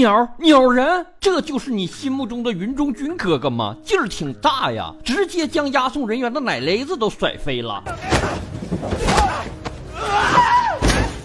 [0.00, 3.76] 鸟鸟人，这就是你心目中的云中君哥哥吗？
[3.84, 7.84] 劲儿挺大呀，直接将押送人员的奶雷子都甩飞了。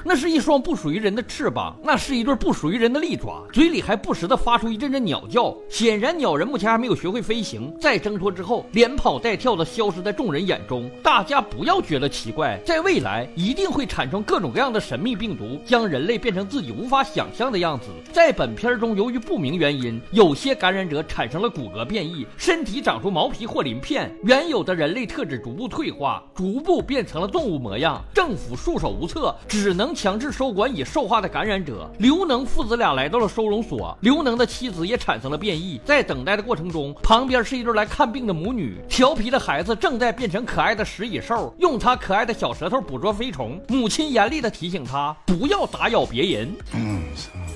[0.07, 5.57] 那是一双不属于人的翅膀，那是一对不属于人的利爪，嘴里还不时的发出一阵阵鸟叫。
[5.67, 10.87] 显然，鸟人目前还没有学会飞行，在挣脱之后，连跑带跳的消失在众人眼中。
[11.01, 17.87] 大家不要觉得奇怪，在未来一定会产生各种各样的神秘病毒，将人类变成自己无法想象的样子。
[18.13, 27.99] 在本片中，由于不明原因，有些感染者产生了骨骼变异，身体长出毛皮或鳞片，原有的人类特质逐步退化，逐步变成了动物模样。
[28.13, 29.94] 政府束手无策，只能。
[29.95, 33.97] 强制收管已兽化的感染者，刘能父子俩来到了收容所。
[34.01, 38.75] 刘能的妻子也产生了变异，在等待的过程中，旁边是一对来看病的母女。
[38.89, 43.59] 调皮的孩子正在变成可爱的食蚁兽，用他可爱的小舌头捕捉飞虫。
[43.69, 47.54] 母亲严厉的提醒他不要打扰别人。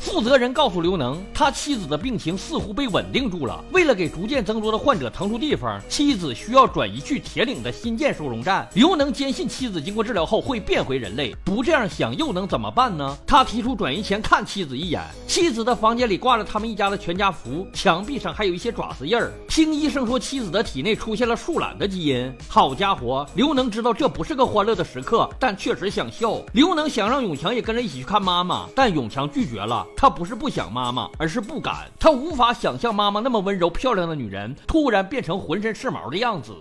[0.00, 3.62] 负责人告诉刘能，他妻子的病情似乎被稳定住了。
[3.70, 8.66] 为了给逐渐增多的患者腾出地方，妻子需要转移去铁岭的新建收容站。
[8.72, 13.16] 刘能坚信妻子经过治疗后会变回人类，不这样想又能怎么办呢？
[13.26, 15.02] 他提出转移前看妻子一眼。
[15.26, 19.30] 妻子的房间里挂着他们一家的全家福，墙壁上还有一些爪子印儿。
[19.48, 22.32] 听医生说，妻子的体内出现了树懒的基因。
[22.48, 26.40] 好家伙，刘能知道这不是个欢乐的时刻，但确实想笑。
[26.54, 29.86] 刘能想让永强也跟着一起去看妈妈，但永强拒绝了。
[29.96, 31.90] 他不是不想妈妈，而是不敢。
[31.98, 36.56] 他无法想象妈妈那么温柔漂亮的女人，突然变成浑身是毛的样子。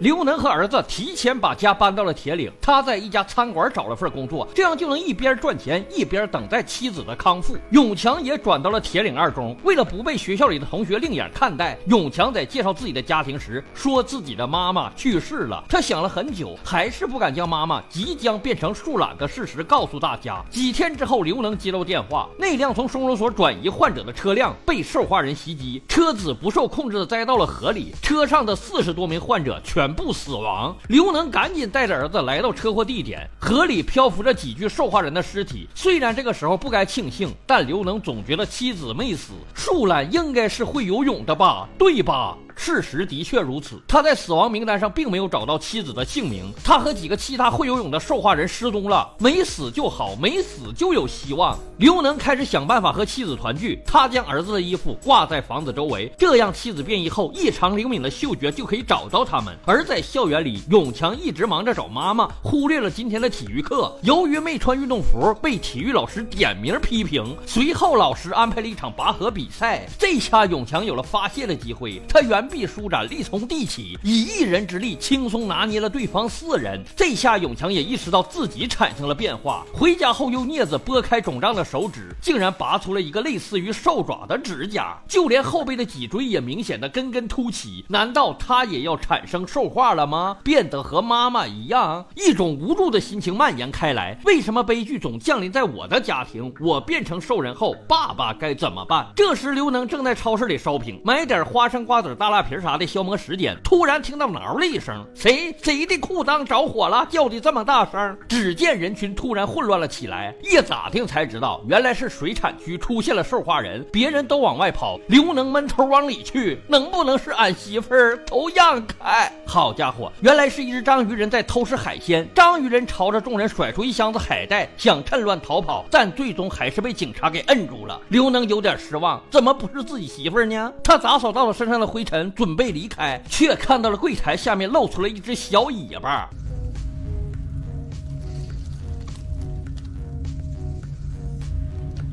[0.00, 7.54] 刘能和儿子提前把家搬到了铁岭，他在一家餐馆找了份工作，这样就能一边赚钱一边等待妻子的康复。
[7.70, 15.62] 永强也转到了铁岭二中，为了不被学校里的同学另眼看待，永强在介绍自己的家庭时说自己的妈妈去世了。
[15.68, 20.42] 他想了很久，还是不敢将妈妈即将变成树懒的事实告诉大家。
[20.48, 29.89] 几天之后，刘能接到电话，那辆从收容所转移患者的车辆被受化人袭击，车子不受控制的栽到了河里，车上的四十多名患者全。
[29.92, 35.68] 不死亡，刘能赶紧带着儿子来到车祸地点，河里漂浮着几具受害人的尸体。
[35.74, 42.36] 虽然这个时候不该庆幸，但刘能总觉得妻子没死，树懒应该是会游泳的吧，对吧？
[42.62, 46.52] 事实的确如此，他在死亡名单上并没有找到妻子的姓名。
[46.62, 51.58] 他和几个其他会游泳的受化人失踪了，没死就好，没死就有希望。
[51.78, 53.80] 刘能开始想办法和妻子团聚。
[53.86, 59.56] 他将儿子的衣服挂在房子周围，这样妻子变异后异常灵敏的嗅觉就可以找到他们。
[59.64, 63.90] 而在校园里，永强一直忙着找妈妈，忽略了今天的体育课。
[64.02, 67.34] 由于没穿运动服，被体育老师点名批评。
[67.46, 71.98] 随后老师安排了一场拔河比赛，这下永强有了发泄的机会。
[72.06, 72.49] 他原。
[72.50, 76.82] 臂舒展，力从地起，以一人之力轻松拿捏了对方四人。
[76.96, 79.64] 这下永强也意识到自己产生了变化。
[79.72, 87.84] 回家后用镊子拨开肿胀的手指，竟然拔出了一个类似于兽爪的指甲，就连后背的脊椎也明显的根根凸起。
[87.88, 90.36] 难道他也要产生兽化了吗？
[90.42, 92.04] 变得和妈妈一样？
[92.16, 94.18] 一种无助的心情蔓延开来。
[94.24, 96.52] 为什么悲剧总降临在我的家庭？
[96.60, 99.06] 我变成兽人后，爸爸该怎么办？
[99.14, 102.39] 这时刘能正在超市里烧饼买点花生、瓜子、大辣。
[102.42, 107.06] 皮啥的消磨时间，突然听到挠了一声，谁谁的裤裆着火了？
[107.10, 108.16] 叫的这么大声。
[108.28, 118.18] 只见人群突然混乱了起来，一打听才知道，原来是水产区出现了兽化人，别人都往外跑，刘能闷头往里去，能不能是俺媳妇儿？
[118.24, 119.32] 头让开！
[119.46, 122.28] 好家伙，原来是一只章鱼人在偷吃海鲜。
[122.34, 128.00] 章鱼人朝着众人甩出一箱子海带，想趁乱逃跑，但最终还是被警察给摁住了。
[128.08, 130.72] 刘能有点失望，怎么不是自己媳妇儿呢？
[130.82, 132.19] 他打扫到了身上的灰尘。
[132.32, 136.28] 准备离开，却看到了柜台下面露出了一只小尾巴。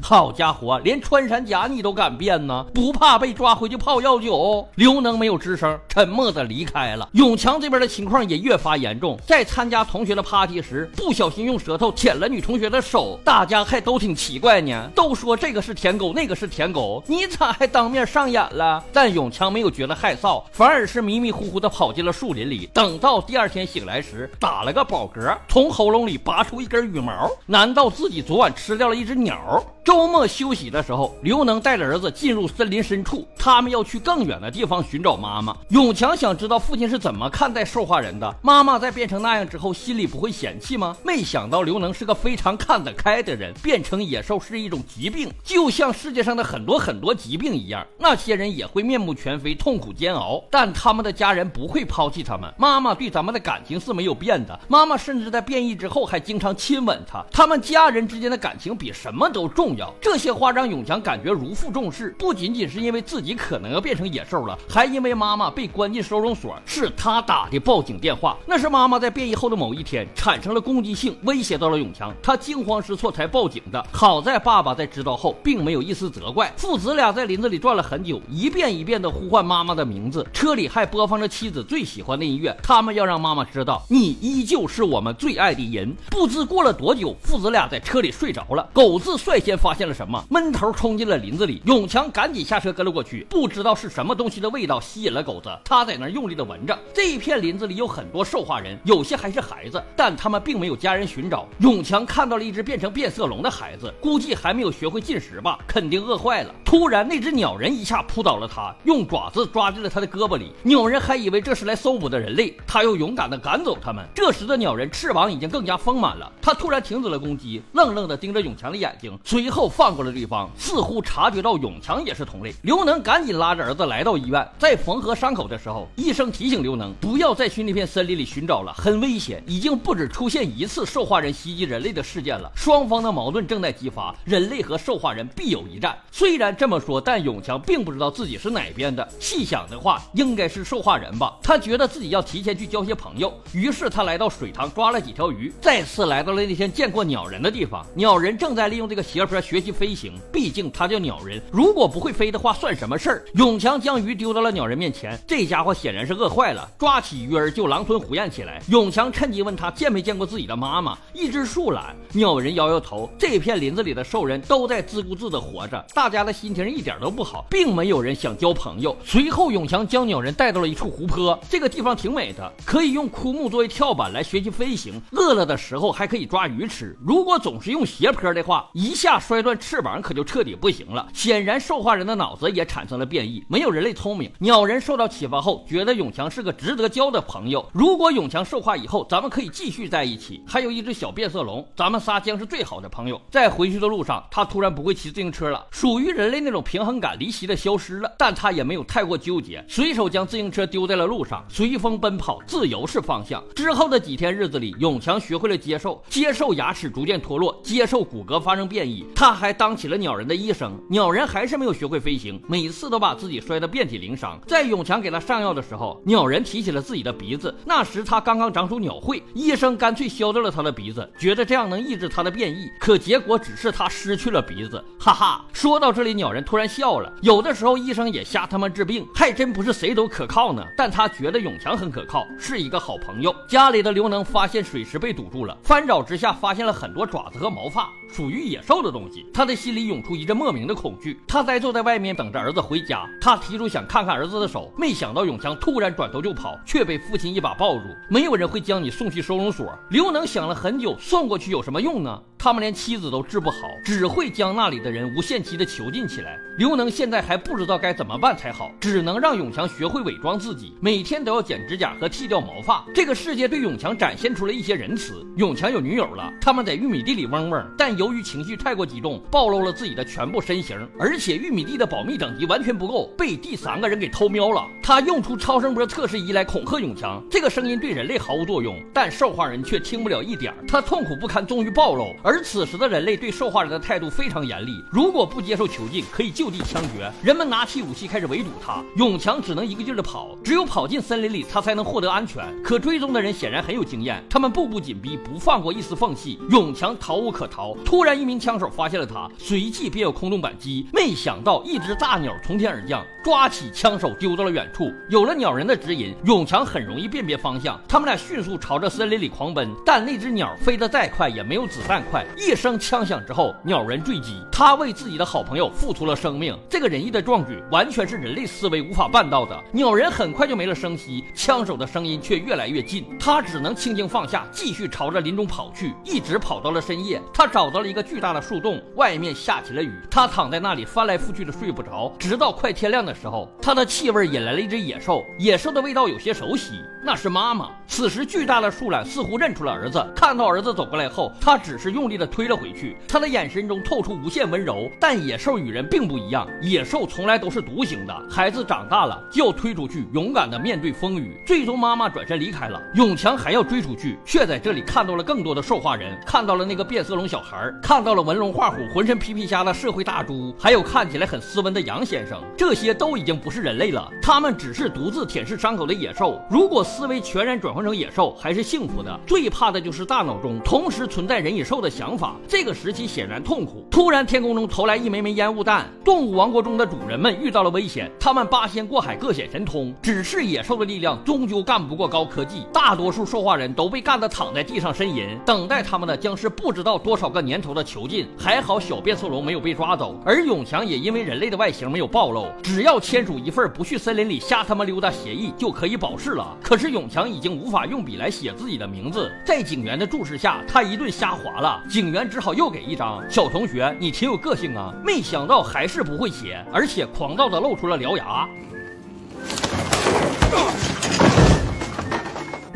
[0.09, 2.65] 好家伙，连穿山甲你都敢变呢？
[2.73, 4.65] 不怕被抓回去泡药酒？
[4.75, 7.09] 刘能没有吱声，沉默的离开了。
[7.11, 18.81] 永强这边的情况也越发严重，在参加同学的 party 时，不小心用舌头舔了女同学的手，大家还都挺奇怪呢，都说这个是舔狗，那个是舔狗，你咋还当面上演了？
[18.93, 22.69] 但永强没有觉得害臊，反而是迷迷糊糊的跑进了树林里。
[22.73, 29.61] 等到第二天醒来时，打了个饱嗝，从喉咙里拔出一根羽毛，难道自己昨晚吃掉了一只鸟？
[29.83, 35.57] 周周末休息的时候，刘能带着儿子进入森林深处，他们要去更远的地方寻找妈妈。
[35.69, 40.95] 永强想知道父亲是怎么看待兽化人的，妈妈在变成那样之后，心里不会嫌弃吗？
[41.03, 52.53] 没想到刘能是个非常看得开的人，变成野兽是一种疾病，就像世界上的很多很多疾病一样，那些人也会面目全非、痛苦煎熬，但他们的家人不会抛弃他们。
[52.55, 57.25] 妈妈对咱们的感情是没有变的，妈妈甚至在变异之后还经常亲吻他。
[57.31, 59.86] 他们家人之间的感情比什么都重要。
[60.01, 68.37] 这些话让永强感觉如负重视，不仅仅是因为自己可能要变成野兽了，还因为妈妈被关进收容所，是他打的报警电话。
[68.45, 73.85] 那是妈妈在变异后的某一天产生了攻击性，威胁到了永强，他惊慌失措才报警的。
[73.91, 76.51] 好在爸爸在知道后并没有一丝责怪。
[76.57, 82.55] 父子俩在林子里转了很久，一遍一遍的呼唤妈妈的名字，车里还播放着妻子最喜欢的音乐。
[82.61, 85.95] 他们要让妈妈知道，你依旧是我们最爱的人。
[86.09, 88.67] 不知过了多久，父子俩在车里睡着了。
[88.73, 91.61] 狗子率先发现了什么，闷头冲进了林子里。
[91.65, 96.77] 永强赶紧下车跟了过去，不知道是什么东西的味道吸引了狗子，他在那用力的闻着。
[96.93, 101.47] 这一片林子里有很多兽化人，有些还是孩子，但他们并没有家人寻找。
[101.59, 106.53] 永强看到了一只变成变色龙的孩子，估计还没有学会进食吧，肯定饿坏了。
[106.65, 110.51] 突然，那只鸟人一下扑倒了他，用爪子抓进了他的胳膊里。
[110.63, 114.05] 鸟人还以为这是来搜捕的人类，他又勇敢的赶走他们。
[114.15, 122.53] 这时的鸟人翅膀已经更加丰满了，他突然停止了攻击，愣愣的盯着永强的眼睛，随后放过了对方，似乎察觉到永强也是同类。
[122.61, 135.97] 刘能赶紧拉着儿子来到医院，在缝合伤口的时候，医生提醒刘能不要再去那片森林里寻找了，很危险，已经不止出现一次兽化人袭击人类的事件了，双方的矛盾正在激发，人类和兽化人必有一战。
[136.11, 139.07] 虽然这么说，但永强并不知道自己是哪边的。
[139.19, 141.37] 细想的话，应该是兽化人吧。
[141.41, 147.85] 他觉得自己要提前去交些朋友，于是他来到水塘抓了几条鱼，再次来到了那天见过鸟人的地方。
[147.93, 153.25] 鸟人正在利用这个斜坡学学习飞行，毕竟他叫鸟人，如果不会飞的话，算什么事儿？
[153.33, 158.61] 永强将鱼丢到了鸟人面前，这家伙显然是饿坏了，抓起鱼儿就狼吞虎咽起来。
[158.69, 161.95] 永强趁机问他见没见过自己的妈妈，一只树懒。
[162.13, 168.95] 鸟人摇摇头，这片林子里的兽人都在自顾自地活着，大家的心情一点都不好，并没有人想交朋友。
[169.03, 175.01] 随后，永强将鸟人带到了一处湖泊，这个地方挺美的，可以用枯木作为跳板来学习飞行。
[175.13, 176.95] 饿了的时候还可以抓鱼吃。
[177.03, 181.07] 如果总是用斜坡的话，一下摔断翅膀可就彻底不行了。
[181.13, 184.29] 显然，兽化人的脑子也产生了变异，没有人类聪明。
[184.39, 187.65] 鸟人受到启发后，觉得永强是个值得交的朋友。
[187.71, 190.43] 如果永强兽化以后，咱们可以继续在一起。
[190.45, 193.21] 还有一只小变色龙，咱们仨将是最好的朋友。
[193.31, 198.11] 在回去的路上，他突然不会骑自行车了，属于人类那种平衡感离奇的消失了。
[198.17, 203.41] 但他也没有太过纠结，随手将自行车丢在了路上，随风奔跑，自由是方向。
[203.55, 209.05] 之后的几天日子里，永强学会了接受，接受牙齿逐渐脱落，接受骨骼发生变异。
[209.15, 210.71] 他他还当起了鸟人的医生。
[210.87, 214.39] 鸟人还是没有学会飞行，每次都把自己摔得遍体鳞伤。
[214.47, 222.71] 在永强给他上药的时候，鸟人提起了自己的鼻子，那时他刚刚长出鸟喙，医生干脆削掉了他的鼻子，觉得这样能抑制他的变异。
[222.79, 224.81] 可结果只是他失去了鼻子。
[224.97, 227.13] 哈哈，说到这里，鸟人突然笑了。
[227.21, 230.65] 有的时候医生也瞎他妈治病，还真不是谁都可靠呢。
[230.77, 233.35] 但他觉得永强很可靠，是一个好朋友。
[233.49, 239.16] 家里的刘能发现水池被堵住了，翻找之下发现了很多爪子和毛发，属于野兽的东西。
[239.33, 241.19] 他的心里涌出一阵莫名的恐惧。
[241.27, 243.07] 他呆坐在外面等着儿子回家。
[243.21, 247.83] 他提出想看看儿子的手，没想到永强突然转头就跑，却被父亲一把抱住。
[248.09, 249.77] 没有人会将你送去收容所。
[249.89, 252.21] 刘能想了很久，送过去有什么用呢？
[252.39, 256.37] 他们连妻子都治不好，只会将那里的人无限期的囚禁起来。
[256.57, 262.85] 刘能现在还不知道该怎么办才好，只能让永强学会伪装自己，每天都要剪指甲和剃掉毛发。
[262.93, 265.25] 这个世界对永强展现出了一些仁慈。
[265.35, 274.65] 永强有女友了，他们在玉米地里嗡嗡，但由于情绪太过激动，暴露了自己的全部身形，而且玉米地的保密等级完全不够，被第三个人给偷瞄了。
[274.81, 280.53] 他用出超声波测试仪来恐吓永强，这个声音对人类毫无作用，但兽化人却听不了一点。
[280.67, 282.15] 他痛苦不堪，终于暴露。
[282.23, 287.11] 而此时的人类对兽化人的态度非常严厉，如果不接受囚禁，可以就地枪决。
[287.21, 292.43] 人们拿起武器开始围堵他，永强只能一个劲儿的跑，只有跑进森林里，他才能获得安全。
[292.63, 296.39] 可追踪的人显然很有经验，他们步步紧逼，不放过一丝缝隙。
[296.49, 300.87] 永强逃无可逃，突然一名枪手发现了他，随即便有空洞扳机。
[300.91, 304.91] 没想到一只大鸟从天而降，抓起枪手丢到了远处。
[305.09, 307.79] 有了鸟人的指引，永强很容易辨别方向。
[307.87, 312.25] 他们俩迅速朝着森林里狂奔，但那只鸟飞得再快，也没有子弹快。
[312.37, 316.57] 一声枪响之后，鸟人坠机，他为自己的好朋友付出了生命。
[316.69, 319.63] 这个仁义的壮举，完全是人类思维无法办到的。
[319.71, 327.21] 鸟人很快就没了声息，枪手的声音却越来越近，他只能轻轻放下，继续朝着林中跑去，一直跑到了深夜。
[327.33, 337.69] 他找到了一个巨大的树洞，外面下起了雨，他躺在那里翻来覆去的睡不着，直到快天亮的时候，他的气味引来了一只野兽，野兽的味道有些熟悉，那是妈妈。
[337.87, 344.89] 此时巨大的树懒似乎认出了儿子，看到儿子走过来后，他只是用力的推了回去，他的眼神中透出无限温柔。
[344.99, 351.39] 但野兽与人并不一样，野兽从来都是独行的，孩子长大了就要推出去，勇敢的面对风雨。
[351.45, 366.41] 最终妈妈转身离开了，永强还要追出去，却在这里看到了更多的兽化人，看到了那个变色龙小孩，看到了纹龙画虎、浑身皮皮虾的社会大猪，还有看起来很斯文的杨先生，这些都已经不是人类了，他们只是独自舔舐伤口的野兽。
[366.49, 369.19] 如果思维全然转换成野兽，还是幸福的。
[369.25, 373.85] 最怕的就是大脑中同时存在人与兽的想法，这个时期显然痛苦。
[373.89, 388.27] 突然，天空中投来一枚枚烟雾弹，动物王国中的主人们遇到了危险，他们八仙过海，各显神通，只是野兽的力量终究干不过高科技，大多数兽化人都被干得躺在地上呻吟，等待他们的将是不知道多少个年头的囚禁。
[388.37, 396.45] 还好小变色龙没有被抓走，而永强也因为人类的外形没有暴露，只要签署一份不去森林里瞎他妈溜达协议，就可以保释了。
[396.61, 403.23] 可是永强已经无法用笔来写自己的名字，在警员的注视下，他一顿瞎划了，警员只好又给一张。
[403.29, 408.45] 小同学，你挺有个性啊，没想到还是不会写，而且狂躁的露出了獠牙。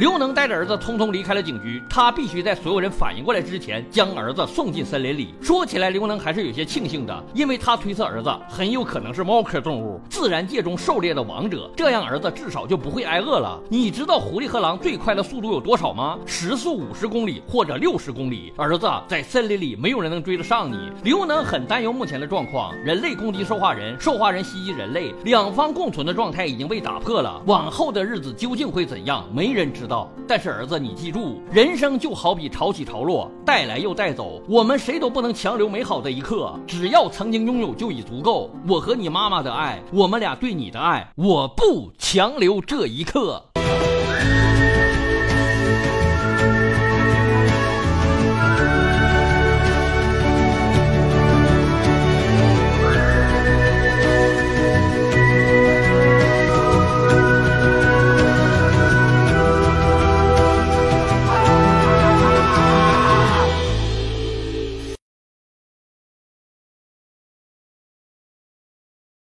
[0.01, 5.36] 刘能带着儿子匆匆离开了警局，他必须在所有人反应过来之前将儿子送进森林里。
[5.39, 13.62] 说起来，刘能还是有些庆幸的，因为他推测儿子很有可能是猫科动物，自然界中狩猎的王者，这样儿子至少就不会挨饿了。
[13.70, 16.17] 你知道狐狸和狼最快的速度有多少吗？
[16.25, 18.51] 时速五十公里或者六十公里。
[18.58, 20.89] 儿子在森林里没有人能追得上你。
[21.03, 27.39] 刘能很担忧目前的状况，人类攻击兽化人，兽化人袭击人类，两方共存的状态已经被打破了。
[27.46, 29.24] 往后的日子究竟会怎样？
[29.31, 30.10] 没人知道道。
[30.26, 36.58] 但是儿子，你记住，人生就好比潮起潮落，带来又带走，我们谁都不能强留美好的一刻。
[36.66, 38.50] 只要曾经拥有就已足够。
[38.68, 43.50] 我和你妈妈的爱，我们俩对你的爱，我不强留这一刻。